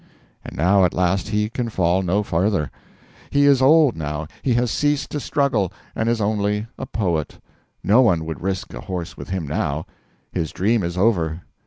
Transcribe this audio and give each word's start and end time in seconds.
And 0.43 0.57
now 0.57 0.83
at 0.83 0.95
last 0.95 1.27
he 1.27 1.47
can 1.47 1.69
fall 1.69 2.01
no 2.01 2.23
further. 2.23 2.71
He 3.29 3.45
is 3.45 3.61
old 3.61 3.95
now, 3.95 4.25
he 4.41 4.55
has 4.55 4.71
ceased 4.71 5.11
to 5.11 5.19
struggle, 5.19 5.71
and 5.95 6.09
is 6.09 6.19
only 6.19 6.65
a 6.75 6.87
poet. 6.87 7.37
No 7.83 8.01
one 8.01 8.25
would 8.25 8.41
risk 8.41 8.73
a 8.73 8.81
horse 8.81 9.15
with 9.15 9.29
him 9.29 9.45
now. 9.47 9.85
His 10.33 10.51
dream 10.51 10.81
is 10.81 10.97
over. 10.97 11.43